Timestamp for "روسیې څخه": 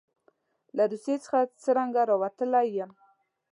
0.91-1.39